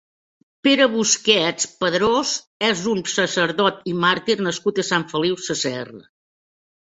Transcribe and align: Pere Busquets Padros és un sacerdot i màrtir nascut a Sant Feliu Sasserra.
Pere 0.67 0.85
Busquets 0.93 1.67
Padros 1.83 2.31
és 2.69 2.81
un 2.93 3.03
sacerdot 3.17 3.85
i 3.93 3.93
màrtir 4.07 4.37
nascut 4.49 4.83
a 4.85 4.87
Sant 4.89 5.07
Feliu 5.13 5.39
Sasserra. 5.51 6.03